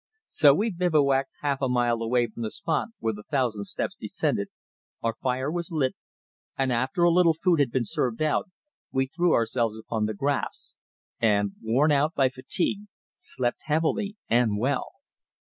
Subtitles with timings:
[0.29, 4.47] So we bivouacked half a mile away from the spot where the Thousand Steps descended,
[5.03, 5.93] our fire was lit,
[6.57, 8.49] and after a little food had been served out,
[8.91, 10.75] we threw ourselves upon the grass,
[11.19, 12.85] and, worn out by fatigue,
[13.15, 14.87] slept heavily and well.